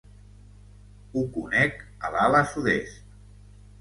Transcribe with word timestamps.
Ho 1.13 1.23
conec 1.35 1.85
a 2.09 2.13
l'ala 2.17 2.43
sud-est. 2.55 3.17